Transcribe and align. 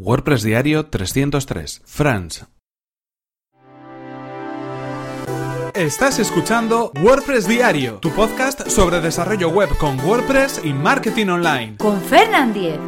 WordPress 0.00 0.44
Diario 0.44 0.86
303. 0.86 1.82
France. 1.84 2.46
Estás 5.74 6.20
escuchando 6.20 6.92
WordPress 7.02 7.48
Diario, 7.48 7.98
tu 7.98 8.10
podcast 8.10 8.68
sobre 8.68 9.00
desarrollo 9.00 9.48
web 9.48 9.76
con 9.78 9.98
WordPress 9.98 10.60
y 10.62 10.72
marketing 10.72 11.26
online. 11.26 11.76
Con 11.78 12.00
Fernand 12.00 12.54
Diez. 12.54 12.78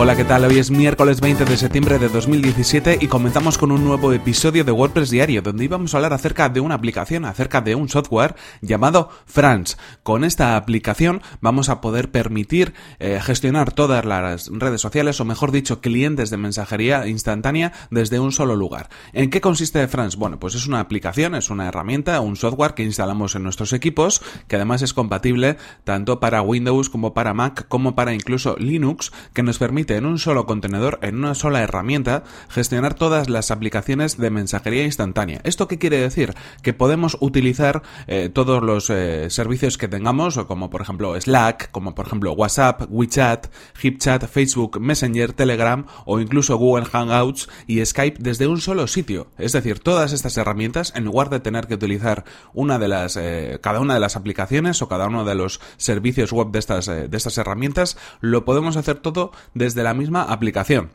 Hola, 0.00 0.14
¿qué 0.14 0.22
tal? 0.22 0.44
Hoy 0.44 0.60
es 0.60 0.70
miércoles 0.70 1.20
20 1.20 1.44
de 1.44 1.56
septiembre 1.56 1.98
de 1.98 2.08
2017 2.08 2.98
y 3.00 3.08
comenzamos 3.08 3.58
con 3.58 3.72
un 3.72 3.84
nuevo 3.84 4.12
episodio 4.12 4.62
de 4.62 4.70
WordPress 4.70 5.10
Diario, 5.10 5.42
donde 5.42 5.64
íbamos 5.64 5.92
a 5.92 5.96
hablar 5.96 6.12
acerca 6.12 6.48
de 6.48 6.60
una 6.60 6.76
aplicación, 6.76 7.24
acerca 7.24 7.62
de 7.62 7.74
un 7.74 7.88
software 7.88 8.36
llamado 8.62 9.10
France. 9.26 9.76
Con 10.04 10.22
esta 10.22 10.56
aplicación 10.56 11.20
vamos 11.40 11.68
a 11.68 11.80
poder 11.80 12.12
permitir 12.12 12.74
eh, 13.00 13.18
gestionar 13.20 13.72
todas 13.72 14.04
las 14.04 14.48
redes 14.52 14.80
sociales, 14.80 15.20
o 15.20 15.24
mejor 15.24 15.50
dicho, 15.50 15.80
clientes 15.80 16.30
de 16.30 16.36
mensajería 16.36 17.08
instantánea 17.08 17.72
desde 17.90 18.20
un 18.20 18.30
solo 18.30 18.54
lugar. 18.54 18.90
¿En 19.12 19.30
qué 19.30 19.40
consiste 19.40 19.88
France? 19.88 20.16
Bueno, 20.16 20.38
pues 20.38 20.54
es 20.54 20.68
una 20.68 20.78
aplicación, 20.78 21.34
es 21.34 21.50
una 21.50 21.66
herramienta, 21.66 22.20
un 22.20 22.36
software 22.36 22.74
que 22.74 22.84
instalamos 22.84 23.34
en 23.34 23.42
nuestros 23.42 23.72
equipos, 23.72 24.22
que 24.46 24.54
además 24.54 24.80
es 24.82 24.94
compatible 24.94 25.56
tanto 25.82 26.20
para 26.20 26.40
Windows 26.40 26.88
como 26.88 27.14
para 27.14 27.34
Mac, 27.34 27.66
como 27.66 27.96
para 27.96 28.14
incluso 28.14 28.54
Linux, 28.60 29.10
que 29.34 29.42
nos 29.42 29.58
permite 29.58 29.87
en 29.96 30.06
un 30.06 30.18
solo 30.18 30.46
contenedor, 30.46 30.98
en 31.02 31.16
una 31.16 31.34
sola 31.34 31.62
herramienta, 31.62 32.24
gestionar 32.48 32.94
todas 32.94 33.28
las 33.28 33.50
aplicaciones 33.50 34.16
de 34.16 34.30
mensajería 34.30 34.84
instantánea. 34.84 35.40
¿Esto 35.44 35.68
qué 35.68 35.78
quiere 35.78 35.98
decir? 36.00 36.34
Que 36.62 36.72
podemos 36.72 37.16
utilizar 37.20 37.82
eh, 38.06 38.28
todos 38.28 38.62
los 38.62 38.90
eh, 38.90 39.30
servicios 39.30 39.78
que 39.78 39.88
tengamos, 39.88 40.38
como 40.46 40.70
por 40.70 40.82
ejemplo 40.82 41.18
Slack, 41.20 41.70
como 41.70 41.94
por 41.94 42.06
ejemplo 42.06 42.32
WhatsApp, 42.32 42.82
WeChat, 42.88 43.46
HipChat, 43.80 44.26
Facebook, 44.26 44.80
Messenger, 44.80 45.32
Telegram 45.32 45.86
o 46.04 46.20
incluso 46.20 46.56
Google 46.56 46.86
Hangouts 46.86 47.48
y 47.66 47.84
Skype 47.84 48.18
desde 48.20 48.46
un 48.46 48.60
solo 48.60 48.86
sitio. 48.86 49.28
Es 49.38 49.52
decir, 49.52 49.78
todas 49.78 50.12
estas 50.12 50.36
herramientas, 50.36 50.92
en 50.96 51.04
lugar 51.04 51.30
de 51.30 51.40
tener 51.40 51.66
que 51.66 51.74
utilizar 51.74 52.24
una 52.52 52.78
de 52.78 52.88
las, 52.88 53.16
eh, 53.16 53.58
cada 53.62 53.80
una 53.80 53.94
de 53.94 54.00
las 54.00 54.16
aplicaciones 54.16 54.82
o 54.82 54.88
cada 54.88 55.06
uno 55.06 55.24
de 55.24 55.34
los 55.34 55.60
servicios 55.76 56.32
web 56.32 56.50
de 56.50 56.58
estas, 56.58 56.86
de 56.86 57.08
estas 57.12 57.38
herramientas, 57.38 57.96
lo 58.20 58.44
podemos 58.44 58.76
hacer 58.76 58.98
todo 58.98 59.32
desde 59.54 59.77
de 59.78 59.84
la 59.84 59.94
misma 59.94 60.24
aplicación 60.24 60.90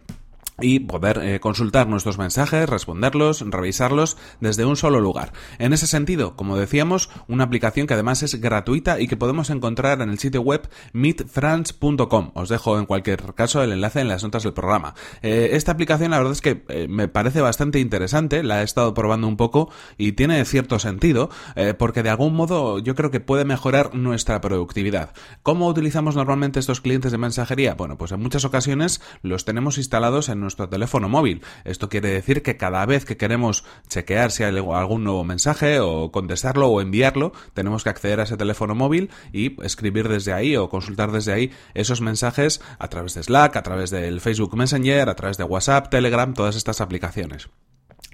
y 0.63 0.79
poder 0.79 1.19
eh, 1.21 1.39
consultar 1.39 1.87
nuestros 1.87 2.17
mensajes, 2.17 2.67
responderlos, 2.67 3.41
revisarlos 3.41 4.17
desde 4.39 4.65
un 4.65 4.77
solo 4.77 4.99
lugar. 4.99 5.33
En 5.59 5.73
ese 5.73 5.87
sentido, 5.87 6.35
como 6.35 6.57
decíamos, 6.57 7.09
una 7.27 7.43
aplicación 7.43 7.85
que 7.85 7.93
además 7.93 8.23
es 8.23 8.39
gratuita 8.39 8.99
y 8.99 9.07
que 9.07 9.17
podemos 9.17 9.49
encontrar 9.49 10.01
en 10.01 10.09
el 10.09 10.19
sitio 10.19 10.41
web 10.41 10.69
meetfrance.com. 10.93 12.31
Os 12.33 12.49
dejo 12.49 12.79
en 12.79 12.85
cualquier 12.85 13.33
caso 13.35 13.61
el 13.61 13.73
enlace 13.73 13.99
en 13.99 14.07
las 14.07 14.23
notas 14.23 14.43
del 14.43 14.53
programa. 14.53 14.95
Eh, 15.21 15.49
esta 15.53 15.73
aplicación 15.73 16.11
la 16.11 16.17
verdad 16.17 16.33
es 16.33 16.41
que 16.41 16.63
eh, 16.69 16.87
me 16.87 17.07
parece 17.07 17.41
bastante 17.41 17.79
interesante, 17.79 18.41
la 18.43 18.61
he 18.61 18.63
estado 18.63 18.93
probando 18.93 19.27
un 19.27 19.37
poco 19.37 19.69
y 19.97 20.13
tiene 20.13 20.43
cierto 20.45 20.79
sentido 20.79 21.29
porque 21.77 22.03
de 22.03 22.09
algún 22.09 22.35
modo 22.35 22.79
yo 22.79 22.95
creo 22.95 23.11
que 23.11 23.19
puede 23.19 23.45
mejorar 23.45 23.95
nuestra 23.95 24.39
productividad. 24.41 25.13
¿Cómo 25.41 25.67
utilizamos 25.67 26.15
normalmente 26.15 26.59
estos 26.59 26.81
clientes 26.81 27.11
de 27.11 27.17
mensajería? 27.17 27.75
Bueno, 27.75 27.97
pues 27.97 28.11
en 28.11 28.21
muchas 28.21 28.45
ocasiones 28.45 29.01
los 29.21 29.45
tenemos 29.45 29.77
instalados 29.77 30.29
en 30.29 30.39
nuestro 30.39 30.52
teléfono 30.55 31.09
móvil. 31.09 31.41
Esto 31.65 31.89
quiere 31.89 32.09
decir 32.09 32.41
que 32.41 32.57
cada 32.57 32.85
vez 32.85 33.05
que 33.05 33.17
queremos 33.17 33.63
chequear 33.87 34.31
si 34.31 34.43
hay 34.43 34.55
algún 34.57 35.03
nuevo 35.03 35.23
mensaje 35.23 35.79
o 35.79 36.11
contestarlo 36.11 36.67
o 36.67 36.81
enviarlo, 36.81 37.33
tenemos 37.53 37.83
que 37.83 37.89
acceder 37.89 38.19
a 38.19 38.23
ese 38.23 38.37
teléfono 38.37 38.75
móvil 38.75 39.09
y 39.31 39.61
escribir 39.63 40.07
desde 40.09 40.33
ahí 40.33 40.55
o 40.55 40.69
consultar 40.69 41.11
desde 41.11 41.33
ahí 41.33 41.51
esos 41.73 42.01
mensajes 42.01 42.61
a 42.79 42.87
través 42.87 43.13
de 43.13 43.23
Slack, 43.23 43.55
a 43.55 43.63
través 43.63 43.89
del 43.89 44.21
Facebook 44.21 44.55
Messenger, 44.55 45.09
a 45.09 45.15
través 45.15 45.37
de 45.37 45.43
WhatsApp, 45.43 45.89
Telegram, 45.89 46.33
todas 46.33 46.55
estas 46.55 46.81
aplicaciones. 46.81 47.49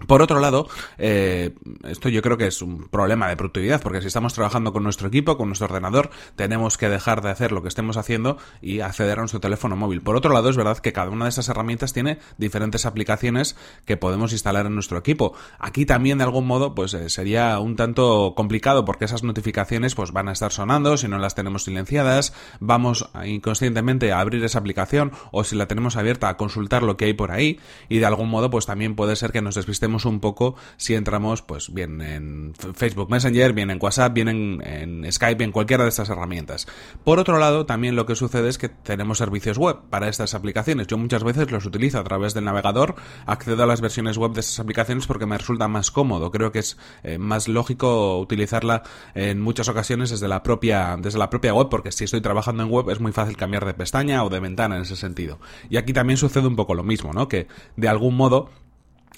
Por 0.07 0.21
otro 0.21 0.39
lado, 0.39 0.67
eh, 0.97 1.53
esto 1.83 2.09
yo 2.09 2.21
creo 2.21 2.37
que 2.37 2.47
es 2.47 2.61
un 2.61 2.87
problema 2.89 3.27
de 3.27 3.35
productividad, 3.35 3.81
porque 3.81 4.01
si 4.01 4.07
estamos 4.07 4.33
trabajando 4.33 4.71
con 4.71 4.83
nuestro 4.83 5.07
equipo, 5.07 5.37
con 5.37 5.47
nuestro 5.47 5.67
ordenador, 5.67 6.09
tenemos 6.35 6.77
que 6.77 6.89
dejar 6.89 7.21
de 7.21 7.29
hacer 7.29 7.51
lo 7.51 7.61
que 7.61 7.67
estemos 7.67 7.97
haciendo 7.97 8.37
y 8.61 8.79
acceder 8.79 9.17
a 9.17 9.21
nuestro 9.21 9.39
teléfono 9.39 9.75
móvil. 9.75 10.01
Por 10.01 10.15
otro 10.15 10.33
lado, 10.33 10.49
es 10.49 10.57
verdad 10.57 10.77
que 10.77 10.93
cada 10.93 11.09
una 11.09 11.25
de 11.25 11.29
esas 11.29 11.49
herramientas 11.49 11.93
tiene 11.93 12.19
diferentes 12.37 12.85
aplicaciones 12.85 13.55
que 13.85 13.97
podemos 13.97 14.31
instalar 14.31 14.65
en 14.65 14.75
nuestro 14.75 14.97
equipo. 14.97 15.33
Aquí 15.59 15.85
también, 15.85 16.17
de 16.17 16.23
algún 16.23 16.47
modo, 16.47 16.75
pues 16.75 16.93
eh, 16.93 17.09
sería 17.09 17.59
un 17.59 17.75
tanto 17.75 18.33
complicado 18.35 18.85
porque 18.85 19.05
esas 19.05 19.23
notificaciones 19.23 19.95
pues 19.95 20.11
van 20.11 20.29
a 20.29 20.31
estar 20.31 20.51
sonando 20.51 20.97
si 20.97 21.07
no 21.07 21.17
las 21.17 21.35
tenemos 21.35 21.63
silenciadas, 21.63 22.33
vamos 22.59 23.09
inconscientemente 23.25 24.11
a 24.11 24.19
abrir 24.19 24.43
esa 24.43 24.59
aplicación 24.59 25.11
o 25.31 25.43
si 25.43 25.55
la 25.55 25.67
tenemos 25.67 25.97
abierta 25.97 26.29
a 26.29 26.37
consultar 26.37 26.83
lo 26.83 26.97
que 26.97 27.05
hay 27.05 27.13
por 27.13 27.31
ahí 27.31 27.59
y 27.89 27.99
de 27.99 28.05
algún 28.05 28.29
modo 28.29 28.49
pues 28.49 28.65
también 28.65 28.95
puede 28.95 29.15
ser 29.15 29.31
que 29.31 29.41
nos 29.41 29.55
despistemos 29.55 29.88
un 29.89 30.19
poco 30.19 30.55
si 30.77 30.95
entramos, 30.95 31.41
pues 31.41 31.73
bien 31.73 32.01
en 32.01 32.53
Facebook 32.75 33.09
Messenger, 33.09 33.53
bien 33.53 33.71
en 33.71 33.79
WhatsApp, 33.81 34.13
bien 34.13 34.27
en, 34.29 35.11
Skype, 35.11 35.43
en 35.43 35.51
cualquiera 35.51 35.83
de 35.83 35.89
estas 35.89 36.09
herramientas. 36.09 36.67
Por 37.03 37.19
otro 37.19 37.39
lado, 37.39 37.65
también 37.65 37.95
lo 37.95 38.05
que 38.05 38.15
sucede 38.15 38.49
es 38.49 38.57
que 38.57 38.69
tenemos 38.69 39.17
servicios 39.17 39.57
web 39.57 39.77
para 39.89 40.07
estas 40.07 40.33
aplicaciones. 40.33 40.87
Yo 40.87 40.97
muchas 40.97 41.23
veces 41.23 41.51
los 41.51 41.65
utilizo 41.65 41.99
a 41.99 42.03
través 42.03 42.33
del 42.33 42.45
navegador, 42.45 42.95
accedo 43.25 43.63
a 43.63 43.65
las 43.65 43.81
versiones 43.81 44.17
web 44.17 44.33
de 44.33 44.41
estas 44.41 44.59
aplicaciones 44.59 45.07
porque 45.07 45.25
me 45.25 45.37
resulta 45.37 45.67
más 45.67 45.91
cómodo. 45.91 46.31
Creo 46.31 46.51
que 46.51 46.59
es 46.59 46.77
eh, 47.03 47.17
más 47.17 47.47
lógico 47.47 48.19
utilizarla 48.19 48.83
en 49.15 49.41
muchas 49.41 49.67
ocasiones 49.67 50.09
desde 50.09 50.27
la 50.27 50.43
propia 50.43 50.97
desde 50.97 51.19
la 51.19 51.29
propia 51.29 51.53
web, 51.53 51.69
porque 51.69 51.91
si 51.91 52.03
estoy 52.03 52.21
trabajando 52.21 52.63
en 52.63 52.69
web 52.69 52.89
es 52.89 52.99
muy 52.99 53.11
fácil 53.11 53.37
cambiar 53.37 53.65
de 53.65 53.73
pestaña 53.73 54.23
o 54.23 54.29
de 54.29 54.39
ventana 54.39 54.75
en 54.75 54.83
ese 54.83 54.95
sentido. 54.95 55.39
Y 55.69 55.77
aquí 55.77 55.93
también 55.93 56.17
sucede 56.17 56.47
un 56.47 56.55
poco 56.55 56.75
lo 56.75 56.83
mismo, 56.83 57.13
¿no? 57.13 57.27
Que 57.27 57.47
de 57.75 57.87
algún 57.87 58.15
modo 58.15 58.49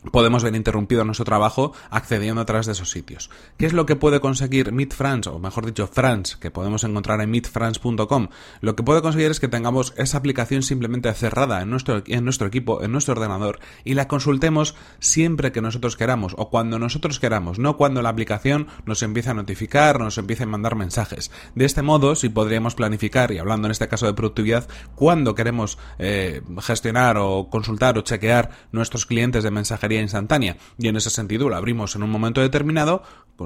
podemos 0.10 0.44
ver 0.44 0.56
interrumpido 0.56 1.04
nuestro 1.04 1.26
trabajo 1.26 1.74
accediendo 1.90 2.42
a 2.42 2.46
través 2.46 2.66
de 2.66 2.72
esos 2.72 2.90
sitios. 2.90 3.30
¿Qué 3.58 3.66
es 3.66 3.74
lo 3.74 3.86
que 3.86 3.96
puede 3.96 4.20
conseguir 4.20 4.72
Meet 4.72 4.94
France, 4.94 5.30
o 5.30 5.38
mejor 5.38 5.66
dicho, 5.66 5.88
France, 5.88 6.38
que 6.40 6.50
podemos 6.50 6.84
encontrar 6.84 7.22
en 7.22 7.30
meetfrance.com? 7.30 8.30
Lo 8.62 8.76
que 8.76 8.84
puede 8.84 9.02
conseguir 9.02 9.32
es 9.32 9.40
que 9.40 9.48
tengamos 9.48 9.94
esa 9.98 10.18
aplicación 10.18 10.64
simplemente 10.64 11.14
cerrada 11.14 11.62
en 11.62 11.70
nuestro, 11.70 12.02
en 12.06 12.24
nuestro 12.24 12.48
equipo, 12.48 12.82
en 12.82 12.92
nuestro 12.92 13.14
ordenador, 13.14 13.60
y 13.84 13.94
la 13.94 14.08
consultemos 14.08 14.76
siempre 15.00 15.52
que 15.52 15.62
nosotros 15.62 15.96
queramos, 15.98 16.34
o 16.38 16.50
cuando 16.50 16.80
nosotros 16.80 17.20
queramos, 17.20 17.60
no 17.60 17.78
cuando 17.78 18.02
la 18.02 18.10
aplicación 18.10 18.68
nos 18.86 19.04
empiece 19.04 19.30
a 19.30 19.34
notificar, 19.36 20.00
nos 20.00 20.18
empiece 20.18 20.44
a 20.44 20.48
mandar 20.48 20.76
mensajes. 20.76 21.32
De 21.54 21.66
este 21.66 21.82
modo, 21.82 22.16
si 22.16 22.30
podríamos 22.30 22.76
planificar, 22.76 23.32
y 23.32 23.38
hablando 23.38 23.68
en 23.68 23.72
este 23.72 23.88
caso 23.88 24.08
de 24.08 24.14
productividad, 24.14 24.68
cuando 24.96 25.36
queremos 25.36 25.78
eh, 26.00 26.42
gestionar 26.62 27.18
o 27.18 27.50
consultar 27.50 27.98
o 27.98 28.02
chequear 28.02 28.50
nuestros 28.72 29.06
clientes 29.06 29.44
de 29.44 29.52
mensajería 29.52 29.91
instantánea. 30.00 30.57
Y 30.78 30.88
en 30.88 30.96
ese 30.96 31.09
sentido 31.09 31.50
lo 31.50 31.56
abrimos 31.57 31.96
en 31.96 32.03
un 32.03 32.09
momento 32.09 32.40
determinado, 32.40 33.03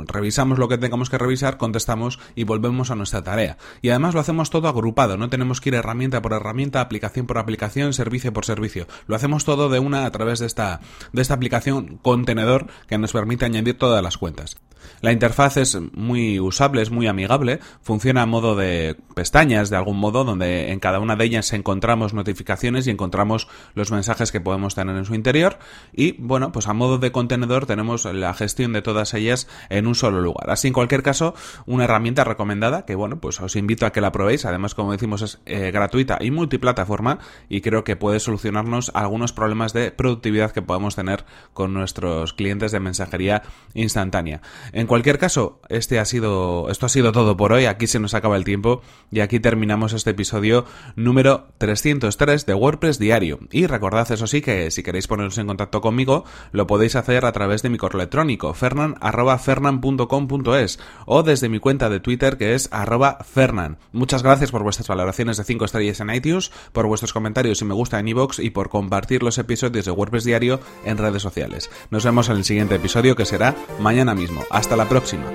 revisamos 0.08 0.60
lo 0.60 0.68
que 0.68 0.78
tengamos 0.78 1.10
que 1.10 1.18
revisar, 1.18 1.58
contestamos 1.58 2.20
y 2.36 2.44
volvemos 2.44 2.92
a 2.92 2.96
nuestra 2.96 3.24
tarea. 3.24 3.58
Y 3.82 3.90
además 3.90 4.14
lo 4.14 4.20
hacemos 4.20 4.50
todo 4.50 4.68
agrupado, 4.68 5.18
no 5.18 5.30
tenemos 5.30 5.62
que 5.62 5.70
ir 5.70 5.76
herramienta 5.76 6.22
por 6.22 6.34
herramienta, 6.34 6.82
aplicación 6.82 7.26
por 7.26 7.38
aplicación, 7.38 7.94
servicio 7.94 8.34
por 8.34 8.46
servicio. 8.46 8.88
Lo 9.08 9.16
hacemos 9.16 9.46
todo 9.46 9.70
de 9.70 9.80
una 9.80 10.06
a 10.06 10.12
través 10.12 10.40
de 10.40 10.48
esta, 10.48 10.82
de 11.14 11.22
esta 11.22 11.34
aplicación 11.34 11.98
contenedor 12.02 12.68
que 12.88 12.98
nos 12.98 13.14
permite 13.14 13.46
añadir 13.46 13.78
todas 13.78 14.04
las 14.04 14.18
cuentas. 14.18 14.58
La 15.02 15.12
interfaz 15.12 15.58
es 15.58 15.78
muy 15.94 16.40
usable, 16.40 16.82
es 16.82 16.92
muy 16.92 17.08
amigable, 17.08 17.60
funciona 17.82 18.22
a 18.22 18.26
modo 18.26 18.56
de 18.56 18.98
pestañas 19.16 19.70
de 19.70 19.78
algún 19.78 19.98
modo, 19.98 20.24
donde 20.24 20.72
en 20.72 20.80
cada 20.80 21.00
una 21.00 21.16
de 21.16 21.26
ellas 21.26 21.54
encontramos 21.54 22.14
notificaciones 22.14 22.88
y 22.88 22.92
encontramos 22.92 23.48
los 23.74 23.92
mensajes 23.92 24.32
que 24.32 24.42
podemos 24.42 24.76
tener 24.76 24.96
en 24.96 25.06
su 25.06 25.16
interior. 25.16 25.58
Y 25.94 26.14
bueno, 26.36 26.52
pues 26.52 26.68
a 26.68 26.74
modo 26.74 26.98
de 26.98 27.14
contenedor 27.14 27.66
tenemos 27.66 28.04
la 28.04 28.34
gestión 28.34 28.74
de 28.74 28.82
todas 28.82 29.14
ellas 29.14 29.48
en 29.70 29.88
un 29.88 29.96
solo 29.96 30.20
lugar. 30.20 30.50
Así, 30.50 30.68
en 30.68 30.74
cualquier 30.74 31.02
caso, 31.02 31.34
una 31.66 31.86
herramienta 31.86 32.26
recomendada 32.26 32.86
que 32.86 32.94
bueno, 32.94 33.22
pues 33.22 33.40
os 33.40 33.56
invito 33.56 33.86
a 33.86 33.94
que 33.94 34.02
la 34.02 34.12
probéis. 34.12 34.44
Además, 34.44 34.76
como 34.76 34.92
decimos, 34.92 35.22
es 35.22 35.40
eh, 35.46 35.72
gratuita 35.72 36.18
y 36.20 36.32
multiplataforma 36.32 37.20
y 37.48 37.62
creo 37.62 37.86
que 37.86 37.96
puede 37.96 38.20
solucionarnos 38.20 38.92
algunos 38.94 39.32
problemas 39.32 39.72
de 39.72 39.92
productividad 39.92 40.52
que 40.52 40.62
podemos 40.62 40.98
tener 40.98 41.24
con 41.54 41.74
nuestros 41.74 42.34
clientes 42.34 42.74
de 42.74 42.82
mensajería 42.82 43.44
instantánea. 43.74 44.42
En 44.74 44.88
cualquier 44.88 45.18
caso, 45.18 45.62
este 45.70 46.00
ha 46.00 46.06
sido, 46.06 46.70
esto 46.70 46.88
ha 46.88 46.90
sido 46.90 47.14
todo 47.14 47.38
por 47.38 47.54
hoy. 47.54 47.64
Aquí 47.66 47.88
se 47.88 48.02
nos 48.02 48.14
acaba 48.14 48.36
el 48.36 48.44
tiempo 48.44 48.82
y 49.10 49.22
aquí 49.22 49.40
terminamos 49.40 49.94
este 49.94 50.10
episodio 50.10 50.66
número 50.98 51.48
303 51.60 52.46
de 52.46 52.54
WordPress 52.54 53.00
Diario. 53.00 53.40
Y 53.52 53.68
recordad, 53.68 54.12
eso 54.12 54.28
sí, 54.28 54.42
que 54.42 54.70
si 54.70 54.84
queréis 54.84 55.08
poneros 55.08 55.38
en 55.38 55.48
contacto 55.48 55.80
conmigo, 55.80 56.25
lo 56.52 56.68
podéis 56.68 56.96
hacer 56.96 57.26
a 57.26 57.32
través 57.32 57.62
de 57.62 57.70
mi 57.70 57.78
correo 57.78 58.02
electrónico 58.02 58.54
fernan.fernan.com.es 58.54 60.80
o 61.06 61.24
desde 61.24 61.50
mi 61.50 61.60
cuenta 61.60 61.90
de 61.90 62.00
Twitter 62.00 62.38
que 62.38 62.54
es 62.54 62.70
arroba 62.72 63.18
fernan. 63.24 63.78
Muchas 63.92 64.24
gracias 64.24 64.52
por 64.52 64.64
vuestras 64.64 64.88
valoraciones 64.88 65.38
de 65.38 65.44
5 65.44 65.66
estrellas 65.66 66.00
en 66.00 66.10
iTunes, 66.10 66.52
por 66.72 66.88
vuestros 66.88 67.14
comentarios 67.14 67.62
y 67.62 67.66
me 67.66 67.74
gusta 67.74 68.00
en 68.00 68.08
iVoox 68.08 68.40
y 68.40 68.50
por 68.50 68.70
compartir 68.70 69.24
los 69.24 69.38
episodios 69.38 69.86
de 69.86 69.92
WordPress 69.92 70.24
Diario 70.24 70.60
en 70.86 70.98
redes 70.98 71.22
sociales. 71.22 71.70
Nos 71.90 72.06
vemos 72.06 72.30
en 72.30 72.38
el 72.38 72.44
siguiente 72.44 72.76
episodio 72.76 73.16
que 73.16 73.26
será 73.26 73.56
mañana 73.80 74.16
mismo. 74.16 74.44
Hasta 74.50 74.76
la 74.76 74.88
próxima. 74.88 75.26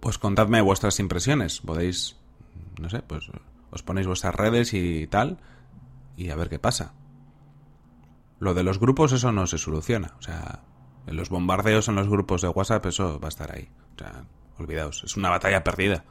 Pues 0.00 0.18
contadme 0.18 0.60
vuestras 0.60 0.98
impresiones. 0.98 1.60
Podéis, 1.60 2.16
no 2.80 2.88
sé, 2.88 3.02
pues 3.02 3.30
os 3.70 3.82
ponéis 3.82 4.06
vuestras 4.06 4.34
redes 4.34 4.74
y 4.74 5.06
tal 5.06 5.38
y 6.20 6.30
a 6.30 6.36
ver 6.36 6.50
qué 6.50 6.58
pasa. 6.58 6.92
Lo 8.38 8.52
de 8.52 8.62
los 8.62 8.78
grupos, 8.78 9.12
eso 9.12 9.32
no 9.32 9.46
se 9.46 9.56
soluciona. 9.56 10.14
O 10.18 10.22
sea, 10.22 10.60
en 11.06 11.16
los 11.16 11.30
bombardeos 11.30 11.88
en 11.88 11.94
los 11.94 12.08
grupos 12.08 12.42
de 12.42 12.48
WhatsApp, 12.48 12.84
eso 12.86 13.18
va 13.18 13.28
a 13.28 13.30
estar 13.30 13.54
ahí. 13.54 13.70
O 13.96 13.98
sea, 13.98 14.24
olvidaos, 14.58 15.02
es 15.04 15.16
una 15.16 15.30
batalla 15.30 15.64
perdida. 15.64 16.04